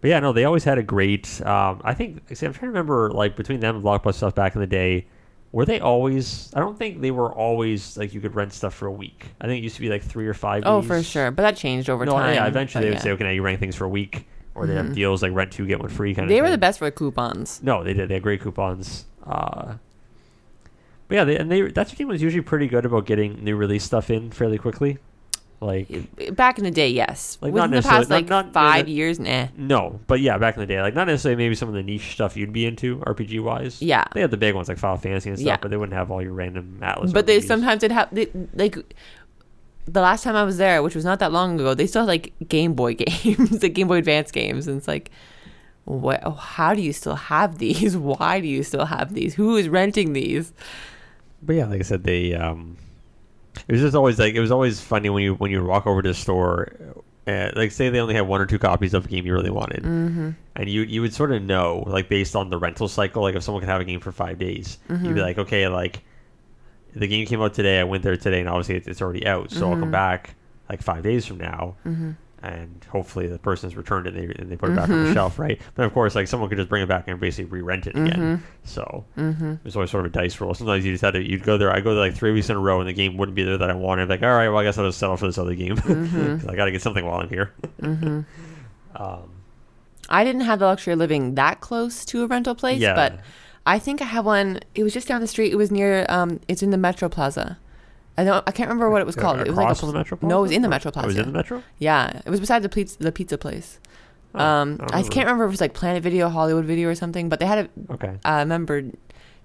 [0.00, 1.40] but yeah, no, they always had a great.
[1.46, 4.54] Um, I think see, I'm trying to remember like between them and Blockbuster stuff back
[4.54, 5.06] in the day.
[5.54, 6.50] Were they always?
[6.52, 9.26] I don't think they were always like you could rent stuff for a week.
[9.40, 10.64] I think it used to be like three or five.
[10.66, 11.30] Oh, for sure.
[11.30, 12.34] But that changed over No, time.
[12.34, 12.46] yeah.
[12.48, 13.02] Eventually they would yeah.
[13.04, 14.94] say, okay, now you rent things for a week, or they have Mhm.
[14.96, 16.28] deals like rent two get one free kind of.
[16.28, 16.52] They were thing.
[16.54, 17.60] the best for coupons.
[17.62, 18.08] No, they did.
[18.08, 19.04] They had great coupons.
[19.24, 19.74] Uh,
[21.06, 23.84] but yeah, they, and they that team was usually pretty good about getting new release
[23.84, 24.98] stuff in fairly quickly.
[25.64, 25.88] Like
[26.36, 27.38] Back in the day, yes.
[27.40, 29.48] Like, Within not the past like not- not- five years, nah.
[29.56, 32.12] no, but yeah, back in the day, like not necessarily maybe some of the niche
[32.12, 33.80] stuff you'd be into RPG wise.
[33.80, 34.04] Yeah.
[34.12, 35.56] They had the big ones like Final Fantasy and stuff, Yeah.
[35.60, 37.12] but they wouldn't have all your random Atlus.
[37.12, 37.46] But they RPGs.
[37.46, 38.76] sometimes did have they, like
[39.86, 41.74] the last time I was there, which was not that long ago.
[41.74, 45.10] They still had like Game Boy games, like Game Boy Advance games, and it's like,
[45.84, 46.20] what?
[46.24, 47.96] Oh, how do you still have these?
[48.12, 49.34] Why do you still have these?
[49.34, 50.52] Who is renting these?
[51.42, 52.78] But yeah, like I said, they um,
[53.68, 56.02] It was just always like it was always funny when you when you walk over
[56.02, 56.72] to the store,
[57.26, 59.50] uh, like say they only had one or two copies of a game you really
[59.50, 60.30] wanted, Mm-hmm.
[60.56, 63.42] and you you would sort of know like based on the rental cycle, like if
[63.42, 65.04] someone could have a game for five days, Mm-hmm.
[65.06, 66.00] you'd be like, okay, like
[66.94, 69.50] the game came out today, I went there today, and obviously it's, it's already out,
[69.50, 69.92] so I'll come Mhm.
[69.92, 70.34] back
[70.68, 72.10] like five days from now, Mm-hmm.
[72.44, 75.10] And hopefully the person's returned it and they, and they put it back on the
[75.10, 75.14] Mhm.
[75.14, 75.60] shelf, right?
[75.74, 78.38] But of course, like someone could just bring it back and basically re-rent it again.
[78.38, 78.40] Mhm.
[78.68, 79.54] So Mm-hmm.
[79.64, 80.52] it's always sort of a dice roll.
[80.54, 81.70] Sometimes you just had to you'd go there.
[81.72, 83.58] I go there like three weeks in a row, and the game wouldn't be there
[83.58, 84.08] that I wanted.
[84.08, 85.76] like, all right, well, I guess I'll just settle for this other game.
[85.76, 86.40] Mhm.
[86.40, 87.50] 'Cause I got to get something while I'm here.
[87.82, 88.20] Mm-hmm.
[88.96, 89.30] Um,
[90.08, 93.18] I didn't have the luxury of living that close to a rental place, yeah, but
[93.66, 94.60] I think I have one.
[94.76, 95.50] It was just down the street.
[95.52, 96.06] It was near.
[96.08, 97.58] Um, it's in the Metro Plaza.
[98.16, 98.48] I don't.
[98.48, 99.40] I can't remember what it was called.
[99.40, 100.18] It was like a, the Metro.
[100.22, 100.88] no, it was in the Plaza?
[100.88, 101.20] Metro Oh, it was Plaza.
[101.28, 101.62] in the Metro.
[101.78, 103.80] yeah, it was beside the pizza the pizza place.
[104.36, 106.94] Oh, um, don't I can't remember if it was like Planet Video, Hollywood Video, or
[106.94, 107.28] something.
[107.28, 107.92] But they had a.
[107.94, 108.16] Okay.
[108.24, 108.82] I remember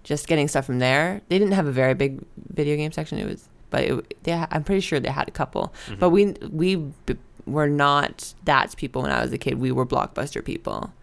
[0.03, 1.21] just getting stuff from there.
[1.29, 2.21] They didn't have a very big
[2.53, 3.17] video game section.
[3.19, 4.34] It was, but it, they.
[4.34, 5.73] I'm pretty sure they had a couple.
[5.88, 5.99] Mhm.
[5.99, 9.60] But we we b- were not that people when I was a kid.
[9.60, 10.93] We were blockbuster people.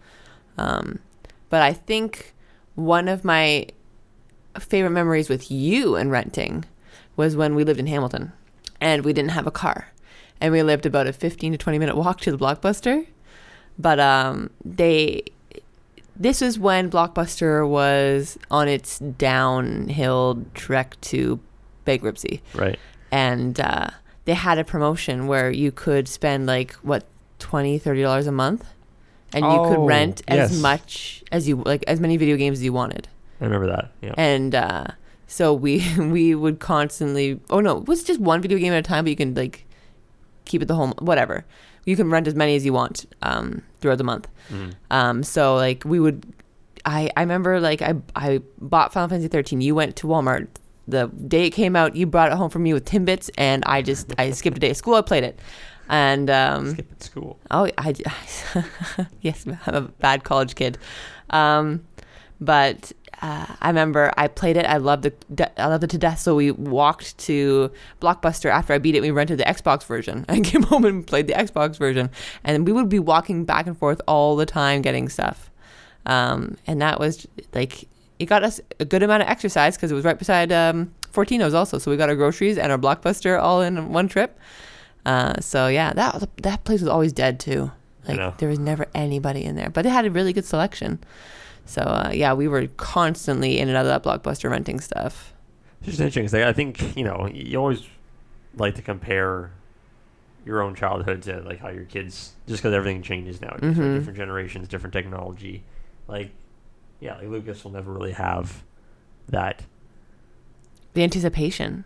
[0.57, 0.99] Um,
[1.49, 2.33] but I think
[2.75, 3.67] one of my
[4.59, 6.65] favorite memories with you and renting
[7.17, 8.31] was when we lived in Hamilton
[8.79, 9.89] and we didn't have a car.
[10.39, 13.07] And we lived about a 15 to 20 minute walk to the Blockbuster.
[13.77, 15.23] But um, they,
[16.15, 21.39] this was when Blockbuster was on its downhill trek to
[21.85, 22.77] bankruptcy Right.
[23.11, 23.87] and uh,
[24.25, 27.05] they had a promotion where you could spend like what
[27.39, 28.65] 20 30 dollars a month
[29.31, 30.61] and you Oh, could rent as yes.
[30.61, 33.07] much as you like as many video games as you wanted
[33.39, 33.91] I remember that.
[34.01, 34.15] Yeah.
[34.17, 34.85] and uh,
[35.27, 38.81] so we we would constantly oh no it was just one video game at a
[38.81, 39.65] time but you can like
[40.45, 41.45] keep it the whole whatever
[41.85, 44.73] you can rent as many as you want um, throughout the month Mhm.
[44.91, 46.25] um, so like we would,
[46.85, 49.59] I I remember like I I bought Final Fantasy 13.
[49.59, 50.47] You went to Walmart
[50.87, 51.97] the day it came out.
[51.97, 54.69] You brought it home for me with Timbits, and I just I skipped a day
[54.69, 54.95] of school.
[54.95, 55.37] I played it,
[55.89, 57.37] and um, Skip at school.
[57.51, 57.93] oh I
[59.21, 60.77] yes I'm a bad college kid,
[61.29, 61.85] um,
[62.39, 62.91] but.
[63.21, 64.65] Uh, I remember I played it.
[64.65, 65.25] I loved it.
[65.35, 66.19] de- I loved it to death.
[66.19, 69.01] So we walked to Blockbuster after I beat it.
[69.01, 70.25] We rented the Xbox version.
[70.29, 72.09] I came home and played the Xbox version,
[72.43, 75.49] and we would be walking back and forth all the time getting stuff.
[76.05, 77.87] Um, and that was like
[78.19, 81.53] it got us a good amount of exercise because it was right beside um, Fortino's
[81.53, 81.77] also.
[81.77, 84.39] So we got our groceries and our Blockbuster all in one trip.
[85.05, 87.71] Uh, so yeah, that was, that place was always dead too.
[88.07, 90.99] Like there was never anybody in there, but they had a really good selection.
[91.67, 95.33] So uh, yeah, we were constantly in and out of that Blockbuster renting stuff.
[95.81, 96.23] It's just interesting.
[96.25, 97.83] 'cause I think you know you always
[98.55, 99.51] like to compare
[100.45, 103.51] your own childhood to like how your kids just because everything changes now.
[103.51, 103.93] Different, Mhm.
[103.95, 105.63] different generations, different technology.
[106.07, 106.31] Like
[106.99, 108.63] yeah, like Lucas will never really have
[109.29, 109.63] that.
[110.93, 111.83] The anticipation.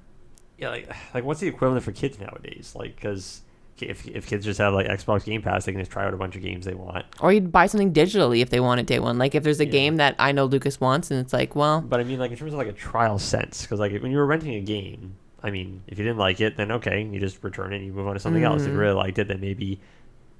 [0.57, 2.73] Yeah, like like what's the equivalent for kids nowadays?
[2.77, 3.41] Like because
[3.89, 6.17] if if kids just have like Xbox Game Pass, they can just try out a
[6.17, 7.05] bunch of games they want.
[7.19, 9.17] Or you'd buy something digitally if they want it day one.
[9.17, 9.71] Like if there's a Yeah.
[9.71, 12.37] game that I know Lucas wants, and it's like, well, But I mean, like in
[12.37, 15.49] terms of like a trial sense, because like when you were renting a game, I
[15.51, 18.07] mean, if you didn't like it, then okay, you just return it and you move
[18.07, 18.61] on to something else.
[18.61, 18.81] If you Mhm.
[18.81, 19.79] really liked it, then maybe,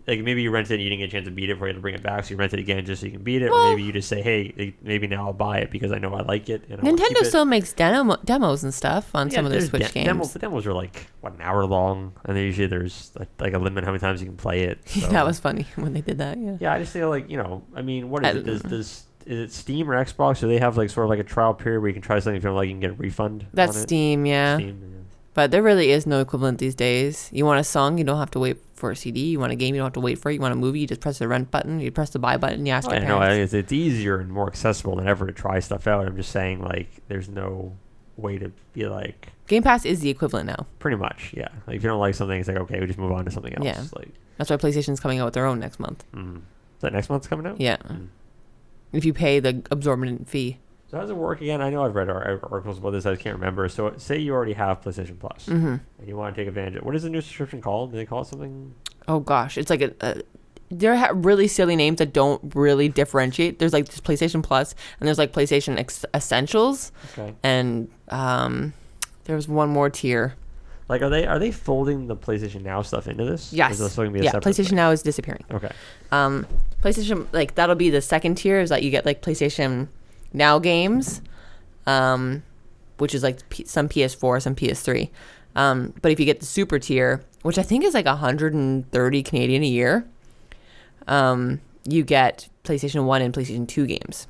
[0.08, 1.68] like maybe you rent it and you didn't get a chance to beat it before
[1.68, 3.24] you had to bring it back, so you rent it again just so you can
[3.24, 5.92] beat it, Well- or maybe you just say, hey, maybe now I'll buy it because
[5.92, 6.64] I know I like it.
[6.70, 7.26] And Nintendo it.
[7.28, 10.06] still makes demo- demos and stuff on Yeah, some of their Switch de- games.
[10.08, 13.60] Demos, the demos are like what an hour long, and usually there's like, like a
[13.60, 14.80] limit how many times you can play it.
[14.90, 16.38] so- that was funny when they did that.
[16.40, 16.58] Yeah.
[16.60, 18.44] Yeah, I just feel like you know, I mean, what is I- it?
[18.46, 20.40] Does does is it Steam or Xbox?
[20.40, 22.38] Do they have like sort of like a trial period where you can try something
[22.38, 23.46] if you don't like, you can get a refund?
[23.54, 23.84] That's on it?
[23.84, 24.56] Steam, yeah.
[24.58, 24.98] Steam, yeah.
[25.34, 27.30] But there really is no equivalent these days.
[27.32, 29.28] You want a song, you don't have to wait for a CD.
[29.32, 30.34] You want a game, you don't have to wait for it.
[30.36, 31.80] You want a movie, you just press the rent button.
[31.80, 32.66] You press the buy button.
[32.66, 33.28] You ask Oh, your I parents.
[33.28, 36.06] think it's, it's easier and more accessible than ever to try stuff out.
[36.06, 37.78] I'm just saying, like, there's no
[38.18, 40.66] way to be like, Game Pass is the equivalent now.
[40.80, 41.48] pretty much, yeah.
[41.66, 43.54] Like, if you don't like something, it's like, okay, we just move on to something
[43.54, 43.66] else.
[43.66, 43.84] Yeah.
[43.96, 46.04] Like, That's why PlayStation's coming out with their own next month.
[46.14, 46.38] mm.
[46.38, 46.42] is
[46.82, 47.60] that next month's coming out?
[47.62, 47.78] Yeah.
[47.78, 48.08] Mm.
[48.92, 50.60] If you pay the absorbent fee.
[50.92, 51.62] So how does it work again?
[51.62, 53.06] I know I've read articles about this.
[53.06, 53.70] I can't remember.
[53.70, 56.84] So say you already have PlayStation Plus hmm and you want to take advantage of
[56.84, 57.92] What is the new subscription called?
[57.92, 58.76] Do they call it something?
[59.08, 59.94] Oh gosh, it's like a.
[60.02, 60.22] a
[60.74, 63.60] there are really silly names that don't really differentiate.
[63.60, 67.34] There's like this PlayStation Plus, and there's like PlayStation Ex- Essentials, Okay.
[67.44, 68.72] and um,
[69.26, 70.36] there's one more tier.
[70.88, 73.52] Like, are they are they folding the PlayStation Now stuff into this?
[73.52, 73.74] Yes.
[73.74, 74.76] is this still gonna be a Yeah, PlayStation thing?
[74.78, 75.44] Now is disappearing.
[75.52, 75.72] Okay.
[76.14, 76.48] Um,
[76.82, 79.90] PlayStation like that'll be the second tier is that you get like PlayStation
[80.34, 81.22] Now games,
[81.86, 82.44] um,
[82.98, 85.10] which is like P- some PS4, some PS3.
[85.56, 89.64] Um, but if you get the super tier, which I think is like 130 Canadian
[89.64, 90.06] a year,
[91.08, 94.28] um, you get PlayStation One and PlayStation Two games.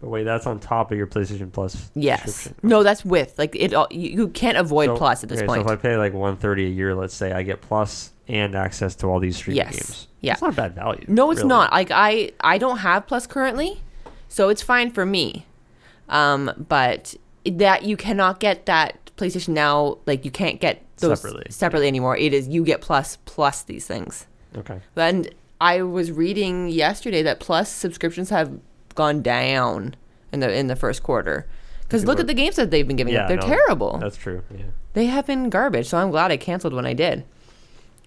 [0.00, 1.90] But wait, that's on top of your PlayStation Plus.
[1.94, 2.52] Yes.
[2.62, 3.74] No, that's with like it.
[3.74, 5.66] all You, you can't avoid So- Plus at this okay, point.
[5.66, 8.54] So if I pay like one thirty a year, let's say, I get Plus and
[8.54, 9.72] access to all these streaming Yes.
[9.72, 10.08] games.
[10.20, 10.32] Yeah.
[10.34, 11.04] It's not bad value.
[11.08, 11.48] No, it's really.
[11.48, 11.72] not.
[11.72, 13.80] Like I, I don't have Plus currently,
[14.28, 15.46] so it's fine for me.
[16.08, 17.14] Um, but
[17.44, 19.98] that you cannot get that PlayStation Now.
[20.06, 22.16] Like you can't get those Separately, separately, anymore.
[22.16, 24.26] It is you get Plus plus these things.
[24.56, 24.80] Okay.
[24.96, 28.58] And I was reading yesterday that Plus subscriptions have
[28.94, 29.94] gone down
[30.32, 31.46] in the in the first quarter.
[31.82, 33.28] Because look at the games that they've been giving Yeah, up.
[33.28, 33.98] They're no, terrible.
[33.98, 34.42] That's true.
[34.54, 34.64] Yeah.
[34.92, 35.88] They have been garbage.
[35.88, 37.24] So I'm glad I canceled when I did.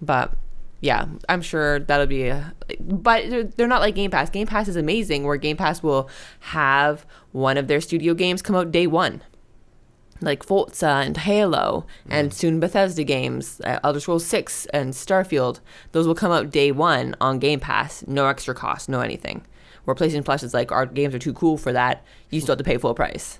[0.02, 0.34] But
[0.82, 2.28] yeah, I'm sure that'll be.
[2.28, 4.32] A, but they're, they're not like Game Pass.
[4.32, 8.56] Game Pass is amazing, where Game Pass will have one of their studio games come
[8.56, 9.22] out day one,
[10.22, 15.60] like Forza and Halo, and soon Bethesda games, uh, Elder Scrolls Six and Starfield.
[15.92, 19.46] Those will come out day one on Game Pass, no extra cost, no anything.
[19.86, 22.04] Where PlayStation Plus is like our games are too cool for that.
[22.32, 23.40] You still have to pay full price.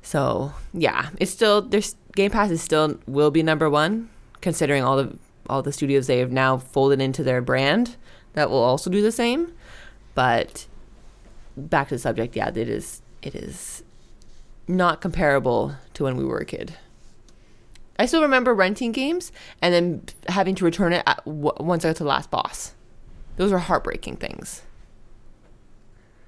[0.00, 4.08] So yeah, it's still there's Game Pass is still will be number one,
[4.40, 7.96] considering all the all the studios they have now folded into their brand
[8.34, 9.52] that will also do the same.
[10.14, 10.66] But
[11.56, 13.82] back to the subject, yeah, it is it is
[14.66, 16.74] not comparable to when we were a kid.
[17.98, 21.88] I still remember renting games and then having to return it at, w- once I
[21.88, 22.74] got to the last boss.
[23.36, 24.62] Those were heartbreaking things.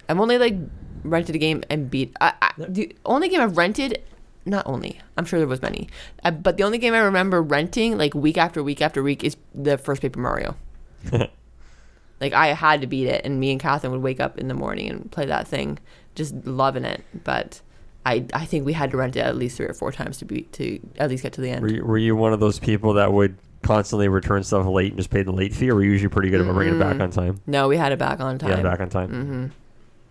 [0.08, 0.56] I've only like
[1.04, 2.12] rented a game and beat.
[2.20, 4.02] I, I, the only game I've rented,
[4.50, 5.88] not only, I'm sure there was many,
[6.24, 9.36] uh, but the only game I remember renting like week after week after week is
[9.54, 10.56] the first Paper Mario.
[12.20, 14.54] like I had to beat it, and me and Catherine would wake up in the
[14.54, 15.78] morning and play that thing,
[16.14, 17.02] just loving it.
[17.24, 17.62] But
[18.04, 20.24] I I think we had to rent it at least three or four times to
[20.24, 21.62] be to at least get to the end.
[21.62, 24.98] Were you, were you one of those people that would constantly return stuff late and
[24.98, 27.00] just pay the late fee, or were you usually pretty good about bringing it back
[27.00, 27.40] on time?
[27.46, 28.50] no, we had it back on time.
[28.50, 29.52] Yeah, back on time.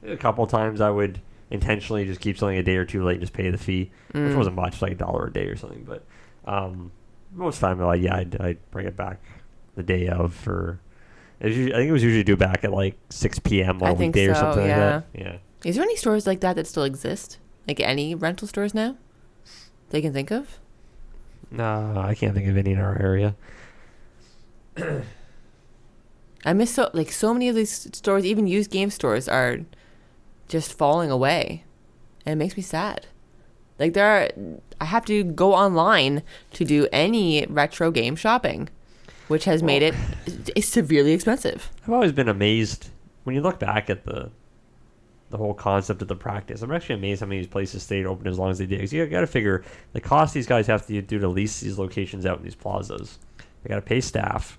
[0.01, 0.11] Mm-hmm.
[0.11, 1.19] A couple times I would
[1.51, 4.27] intentionally just keep something a day or two late and just pay the fee, Mm.
[4.27, 5.83] which wasn't much, like a dollar a day or something.
[5.83, 6.05] But
[6.45, 6.91] um,
[7.33, 9.19] most time, like yeah, I'd, I'd bring it back
[9.75, 10.79] the day of, for.
[11.41, 13.81] usually, I think it was usually due back at like six p.m.
[13.81, 14.95] on a think weekday or something yeah.
[14.95, 15.19] like that.
[15.19, 15.37] Yeah.
[15.63, 17.37] Is there any stores like that that still exist?
[17.67, 18.95] Like any rental stores now?
[19.89, 20.59] They can think of?
[21.51, 23.35] No, I can't think of any in our area.
[26.45, 29.59] I miss so like so many of these stores, even used game stores, are
[30.49, 31.63] just falling away,
[32.25, 33.07] and it makes me sad.
[33.79, 34.29] Like there are,
[34.81, 38.67] I have to go online to do any retro game shopping,
[39.29, 39.95] which has made it
[40.63, 41.71] severely expensive.
[41.83, 42.89] I've always been amazed
[43.23, 44.31] when you look back at the
[45.29, 46.61] the whole concept of the practice.
[46.61, 48.77] I'm actually amazed how many of these places stayed open as long as they did.
[48.77, 51.77] Because you got to figure the cost these guys have to do to lease these
[51.77, 53.19] locations out in these plazas.
[53.61, 54.57] They got to pay staff.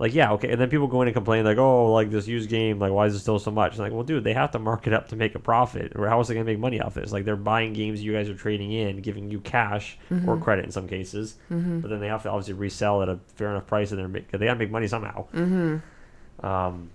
[0.00, 2.48] Like yeah, okay, and then people go in and complain like, oh, like this used
[2.48, 3.76] game, like why is it still so much?
[3.76, 6.16] like, well, dude, they have to mark it up to make a profit, or how
[6.16, 7.12] else are they gonna make money off this?
[7.12, 10.70] Like they're buying games you guys are trading in, giving you cash or credit in
[10.70, 11.80] some cases, Mm-hmm.
[11.80, 14.30] but then they have to obviously resell at a fair enough price, and they're make,
[14.30, 15.26] they gotta make money somehow.
[15.34, 16.46] Mm-hmm.
[16.46, 16.90] Um,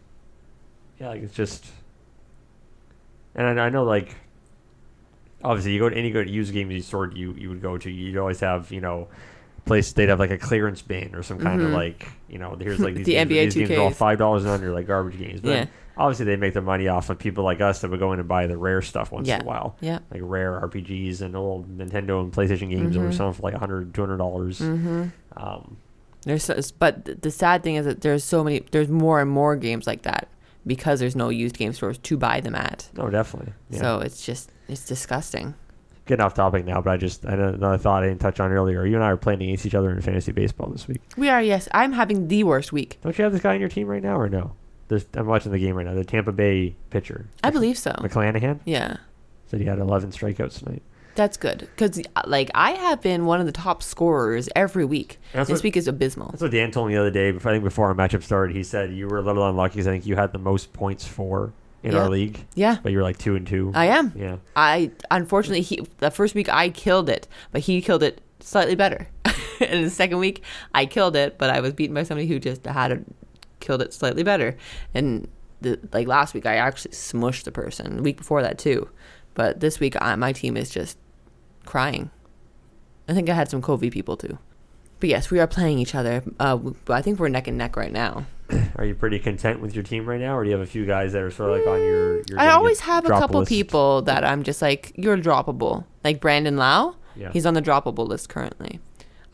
[0.99, 1.63] yeah, like it's just,
[3.35, 4.15] and I, I know like,
[5.43, 8.17] obviously you go to any good used games store you you would go to, you'd
[8.17, 9.09] always have you know,
[9.65, 11.73] place they'd have like a clearance bin or some kind of Mhm.
[11.73, 14.43] like you know here's like these The games, NBA these games are all five dollars
[14.43, 15.65] and under like garbage games, but Yeah.
[15.97, 18.27] obviously they make their money off of people like us that would go in and
[18.27, 19.37] buy the rare stuff once Yeah.
[19.37, 19.75] in a while.
[19.81, 19.99] Yeah.
[20.11, 23.13] Like rare RPGs and old Nintendo and PlayStation games were Mhm.
[23.13, 24.59] selling for like 100 200 dollars.
[24.59, 25.03] Mm-hmm.
[25.35, 25.77] Um,
[26.25, 29.55] There's, so- but the sad thing is that there's so many, there's more and more
[29.55, 30.27] games like that
[30.65, 32.89] because there's no used game stores to buy them at.
[32.97, 33.53] no, definitely.
[33.69, 33.79] Yeah.
[33.79, 35.53] So it's just, it's disgusting.
[36.05, 38.51] Getting off topic now, but I just I had another thought I didn't touch on
[38.51, 38.85] earlier.
[38.85, 41.01] You and I are playing against each other in fantasy baseball this week.
[41.17, 41.67] We are, yes.
[41.73, 42.99] I'm having the worst week.
[43.03, 44.53] Don't you have this guy on your team right now, or no?
[44.87, 45.95] There's, I'm watching the game right now.
[45.95, 47.25] The Tampa Bay pitcher.
[47.43, 47.91] I believe so.
[47.93, 48.97] McClanahan Yeah.
[49.47, 50.83] said he had 11 strikeouts tonight.
[51.15, 55.17] That's good because, like, I have been one of the top scorers every week.
[55.31, 56.27] That's this what- week is abysmal.
[56.31, 57.29] That's what Dan told me the other day.
[57.29, 59.91] I think before our matchup started, he said you were a little unlucky because I
[59.91, 61.53] think you had the most points for
[61.85, 61.99] in Yeah.
[61.99, 63.71] our league, Yeah, but you're like two and two.
[63.75, 64.11] I am.
[64.15, 64.37] yeah.
[64.55, 69.07] I unfortunately he the first week I killed it, but he killed it slightly better.
[69.61, 70.43] and the second week
[70.73, 73.05] I killed it, but I was beaten by somebody who just had it,
[73.59, 74.57] killed it slightly better.
[74.93, 75.27] And
[75.61, 77.97] the, like last week I actually smushed the person.
[77.97, 78.89] The week before that too,
[79.35, 80.97] but this week I, my team is just
[81.65, 82.09] crying.
[83.07, 84.37] I think I had some Covey people too.
[84.99, 86.23] But yes, we are playing each other.
[86.39, 86.57] Uh,
[86.89, 88.25] I think we're neck and neck right now.
[88.75, 90.85] Are you pretty content with your team right now, or do you have a few
[90.85, 92.21] guys that are sort of like on your?
[92.29, 93.49] your I always have a couple list?
[93.49, 95.85] people that I'm just like, you're droppable.
[96.03, 97.31] Like Brandon Lowe, Yeah.
[97.31, 98.79] he's on the droppable list currently.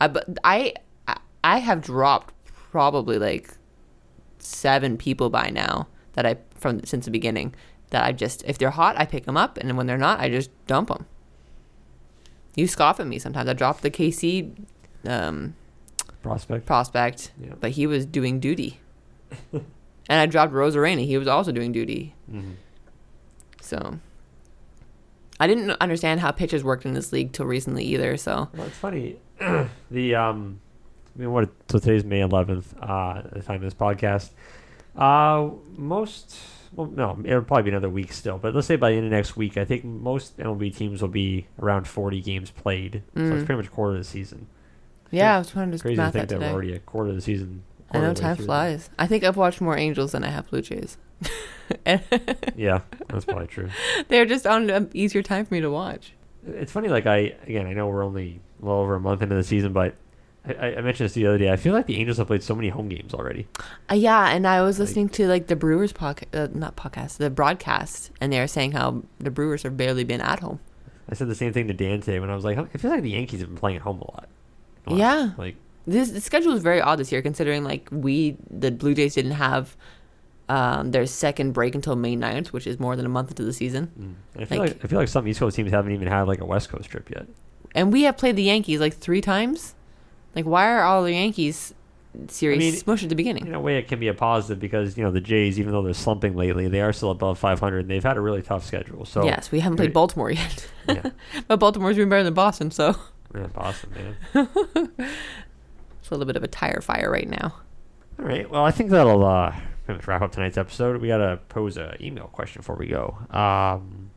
[0.00, 0.74] I but I
[1.06, 2.32] I- I have dropped
[2.70, 3.50] probably like
[4.38, 7.54] seven people by now that I from since the beginning.
[7.90, 10.30] that I just if they're hot, I pick them up, and when they're not, I
[10.30, 11.04] just dump them.
[12.56, 13.48] You scoff at me sometimes.
[13.48, 14.52] I dropped the KC
[15.06, 15.54] um,
[16.22, 16.64] Prospect.
[16.66, 17.52] prospect, Yeah.
[17.60, 18.78] but he was doing duty.
[19.52, 19.62] and
[20.08, 21.04] I dropped Arozarena.
[21.06, 22.14] He was also doing duty.
[22.30, 22.54] Mhm.
[23.60, 23.98] So
[25.40, 28.16] I didn't understand how pitches worked in this league till recently either.
[28.16, 29.16] So Well, it's funny.
[29.90, 30.60] the um,
[31.16, 31.48] I mean, what?
[31.68, 32.74] So today's May 11th.
[32.80, 34.30] Uh, the time of this podcast.
[34.96, 36.36] Uh, most.
[36.74, 38.38] Well, no, it'll probably be another week still.
[38.38, 41.08] But let's say by the end of next week, I think most MLB teams will
[41.08, 43.02] be around 40 games played.
[43.14, 43.46] So it's Mm.
[43.46, 44.46] pretty much a quarter of the season.
[45.10, 47.16] yeah, I was trying to Crazy to think that that we're already a quarter of
[47.16, 47.62] the season.
[47.94, 48.90] I know time flies.
[48.98, 50.96] I think I've watched more Angels than I have Blue Jays.
[52.56, 53.70] Yeah, that's probably true.
[54.08, 56.12] They're just on an easier time for me to watch.
[56.46, 59.34] It's funny, like I again, I know we're only a little over a month into
[59.36, 59.94] the season, but
[60.46, 61.50] I, I- mentioned this the other day.
[61.50, 63.46] I feel like the Angels have played so many home games already.
[63.90, 67.16] Uh, yeah, and I was Like- listening to like the Brewers podcast, uh, not podcast,
[67.18, 70.60] the broadcast, and they were saying how the Brewers have barely been at home.
[71.08, 73.02] I said the same thing to Dan today when I was like, I feel like
[73.02, 74.28] the Yankees have been playing at home a lot.
[74.86, 74.98] A lot.
[74.98, 75.30] Yeah.
[75.38, 79.14] like This the schedule is very odd this year, considering like we the Blue Jays
[79.14, 79.76] didn't have
[80.48, 83.52] um, their second break until May 9th, which is more than a month into the
[83.52, 83.90] season,
[84.36, 84.42] mm.
[84.42, 86.40] I feel Like- like, I feel like some East Coast teams haven't even had like
[86.40, 87.26] a West Coast trip yet.
[87.74, 89.74] and we have played the Yankees like three times.
[90.34, 91.74] Like, why are all the Yankees
[92.28, 93.46] series I mean, smushed at the beginning?
[93.46, 95.82] In a way, it can be a positive because you know the Jays, even though
[95.82, 97.80] they're slumping lately, they are still above 500.
[97.80, 99.04] and They've had a really tough schedule.
[99.06, 101.10] So yes, we haven't played Baltimore yet, yeah,
[101.48, 102.94] but Baltimore's been better than Boston, so
[103.34, 103.90] yeah, Boston,
[104.34, 104.90] man.
[106.12, 107.54] a little bit of a tire fire right now.
[108.18, 108.48] All right.
[108.48, 109.54] Well, I think that'll uh,
[110.06, 111.00] wrap up tonight's episode.
[111.00, 113.16] We gotta pose a email question before we go.
[113.30, 114.10] Um,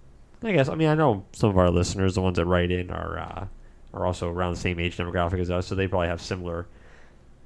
[0.43, 2.91] I guess I mean I know some of our listeners, the ones that write in,
[2.91, 3.47] are uh,
[3.93, 6.67] are also around the same age demographic as us, so they probably have similar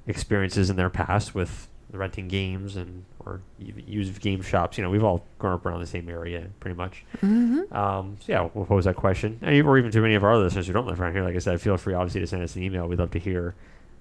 [0.06, 4.76] experiences in their past with renting games and or use game shops.
[4.76, 7.04] You know, we've all grown up around the same area, pretty much.
[7.18, 7.74] Mm-hmm.
[7.74, 10.66] Um, so yeah, we'll pose that question, and or even to any of our listeners
[10.66, 11.22] who don't live around here.
[11.22, 12.86] Like I said, feel free obviously to send us an email.
[12.86, 13.54] We'd love to hear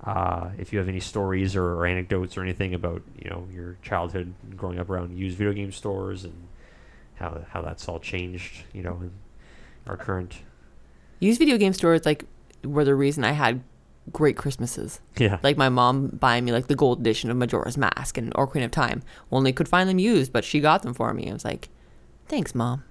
[0.04, 3.78] uh, if you have any stories or, or anecdotes or anything about you know your
[3.82, 6.48] childhood growing up around used video game stores and
[7.16, 8.64] how how that's all changed.
[8.74, 9.12] You know, in
[9.88, 10.40] our current
[11.22, 12.24] Used video game stores like
[12.64, 13.62] were the reason I had
[14.14, 15.02] great Christmases.
[15.18, 18.66] yeah Like my mom buying me like the gold edition of Majora's Mask and Ocarina
[18.66, 19.04] of Time.
[19.32, 21.30] Only could find them used, but she got them for me.
[21.30, 21.68] I was like,
[22.28, 22.84] thanks, mom.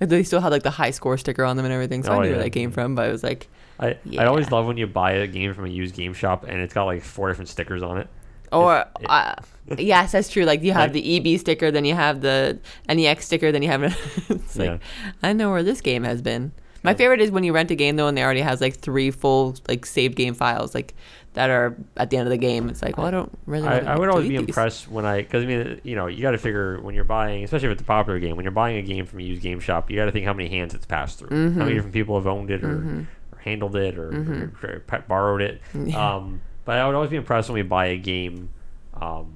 [0.00, 2.16] And they still had like the high score sticker on them and everything, so Oh,
[2.16, 2.34] I knew yeah.
[2.36, 2.94] where that came from.
[2.94, 3.48] But I was like,
[3.80, 6.60] I I always love when you buy a game from a used game shop and
[6.60, 8.08] it's got like four different stickers on it.
[8.52, 9.34] or it- uh,
[9.76, 10.44] yes, that's true.
[10.44, 13.68] Like you have Like- the EB sticker, then you have the NEX sticker, then you
[13.68, 13.82] have.
[14.28, 14.78] it's like Yeah.
[15.22, 16.52] I know where this game has been.
[16.84, 19.10] My favorite is when you rent a game though, and they already has like three
[19.10, 20.94] full like saved game files like
[21.34, 22.68] that are at the end of the game.
[22.68, 23.66] It's like, well, I don't really.
[23.68, 24.46] I, I would always be these.
[24.48, 27.44] impressed when I, because I mean, you know, you got to figure when you're buying,
[27.44, 29.60] especially if it's a popular game, when you're buying a game from a used game
[29.60, 31.58] shop, you got to think how many hands it's passed through, how Mm-hmm.
[31.58, 33.06] many different people have owned it or, or
[33.42, 35.60] handled it or, or, or pe- borrowed it.
[35.74, 36.16] Yeah.
[36.16, 38.50] Um, but I would always be impressed when we buy a game,
[38.94, 39.34] um,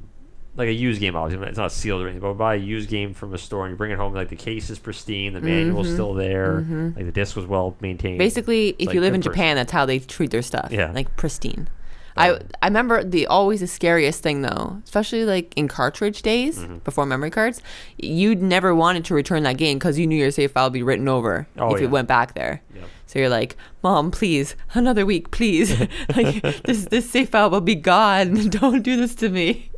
[0.54, 1.16] like a used game.
[1.16, 3.64] Obviously, it's not sealed or anything, but we buy a used game from a store
[3.64, 6.60] and you bring it home, like the case is pristine, the manual's still there,
[6.94, 8.14] like the disc was well maintained.
[8.14, 8.18] Mm-hmm.
[8.18, 9.32] Basically, if like you live in person.
[9.32, 10.68] Japan, that's how they treat their stuff.
[10.70, 10.92] Yeah.
[10.92, 11.68] like pristine.
[12.16, 16.78] I I remember the always the scariest thing though, especially like in cartridge days Mm-hmm.
[16.78, 17.62] before memory cards,
[17.98, 20.82] you'd never wanted to return that game because you knew your save file would be
[20.82, 21.86] written over Oh, if yeah.
[21.86, 22.62] it went back there.
[22.74, 22.84] Yep.
[23.06, 25.78] So you're like, Mom, please, another week, please.
[26.16, 28.34] like this this save file will be gone.
[28.50, 29.70] Don't do this to me.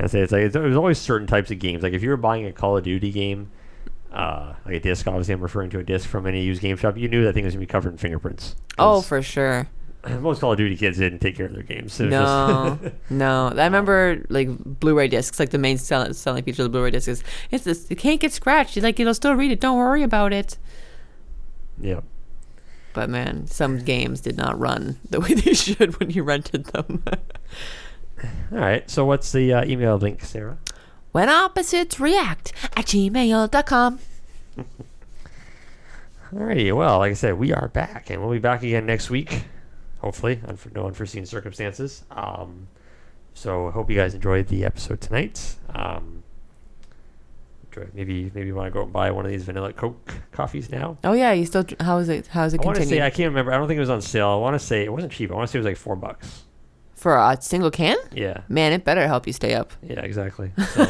[0.00, 1.82] I say it's like it's, there's always certain types of games.
[1.82, 3.50] Like if you were buying a Call of Duty game,
[4.12, 6.96] uh, like a disc, obviously I'm referring to a disc from any used game shop.
[6.96, 8.54] You knew that thing was gonna be covered in fingerprints.
[8.78, 9.68] Oh, for sure.
[10.20, 11.98] most Call of Duty kids didn't take care of their games.
[11.98, 12.78] Was No,
[13.10, 13.48] no.
[13.48, 15.38] I remember like Blu-ray discs.
[15.40, 17.90] Like the main sell- selling feature of the Blu-ray disc is it's this.
[17.90, 18.76] It can't get scratched.
[18.76, 19.60] You like it'll still read it.
[19.60, 20.58] Don't worry about it.
[21.80, 22.00] yeah.
[22.94, 27.02] But man, some games did not run the way they should when you rented them.
[28.52, 28.88] All right.
[28.90, 30.58] So what's the uh, email link, Sarah?
[31.12, 33.98] when opposites react at gmail.com.
[36.32, 36.72] Alrighty.
[36.74, 39.44] Well, like I said, we are back, and we'll be back again next week.
[40.00, 40.40] Hopefully,
[40.74, 42.04] no unforeseen circumstances.
[42.10, 42.68] Um,
[43.34, 45.56] so I hope you guys enjoyed the episode tonight.
[45.74, 46.22] Um,
[47.66, 50.70] enjoy- maybe maybe you want to go and buy one of these vanilla Coke coffees
[50.70, 50.98] now.
[51.04, 51.64] Oh yeah, you still.
[51.80, 52.26] How is it?
[52.28, 53.02] How is it I want to say?
[53.02, 53.52] I can't remember.
[53.52, 54.28] I don't think it was on sale.
[54.28, 55.30] I want to say it wasn't cheap.
[55.30, 56.44] I want to say it was like four bucks.
[56.94, 57.96] For a single can?
[58.12, 58.40] Yeah.
[58.48, 59.72] Man, it better help you stay up.
[59.82, 60.00] Yeah.
[60.00, 60.50] Exactly.
[60.74, 60.84] So,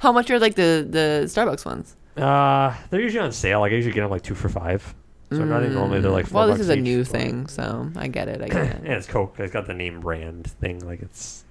[0.00, 1.96] How much are like the the Starbucks ones?
[2.16, 3.60] uh, they're usually on sale.
[3.60, 4.94] Like I usually get them like two for five.
[5.36, 6.26] So I think normally they're like.
[6.28, 8.40] Mm, well, this is a new thing, so I get it.
[8.42, 8.82] I get it.
[8.84, 9.36] Yeah, it's Coke.
[9.38, 10.80] It's got the name brand thing.
[10.86, 11.44] Like it's.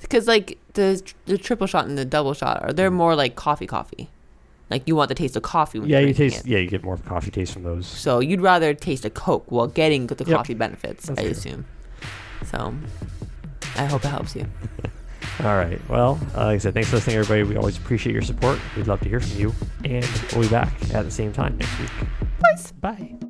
[0.00, 3.66] because like the the triple shot and the double shot are they're more like coffee
[3.66, 4.08] coffee.
[4.70, 6.40] Like you want the taste of coffee when Yeah, you taste.
[6.40, 6.46] it.
[6.46, 7.86] Yeah, you get more of coffee taste from those.
[7.86, 10.36] So you'd rather taste a Coke while getting the Yep.
[10.36, 11.30] coffee benefits, That's I true.
[11.32, 11.64] assume.
[12.44, 12.74] So
[13.76, 14.46] I hope it helps you.
[15.40, 15.80] All right.
[15.88, 17.44] Well, uh, like I said, thanks for listening, everybody.
[17.44, 18.58] We always appreciate your support.
[18.76, 21.78] We'd love to hear from you, and we'll be back at the same time next
[21.78, 21.90] week.
[22.80, 23.27] Bye.